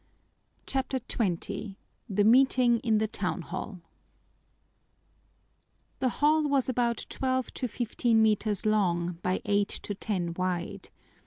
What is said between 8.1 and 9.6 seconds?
meters long by